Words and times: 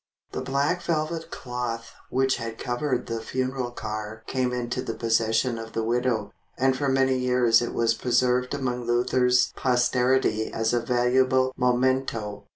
The 0.31 0.41
black 0.41 0.81
velvet 0.81 1.29
cloth 1.29 1.91
which 2.09 2.37
had 2.37 2.57
covered 2.57 3.05
the 3.05 3.21
funeral 3.21 3.69
car 3.69 4.23
came 4.25 4.51
into 4.51 4.81
the 4.81 4.95
possession 4.95 5.59
of 5.59 5.73
the 5.73 5.83
widow, 5.83 6.33
and 6.57 6.75
for 6.75 6.89
many 6.89 7.19
years 7.19 7.61
it 7.61 7.71
was 7.75 7.93
preserved 7.93 8.55
among 8.55 8.85
Luther's 8.87 9.53
posterity 9.55 10.51
as 10.51 10.73
a 10.73 10.79
valuable 10.81 11.53
memento. 11.55 12.45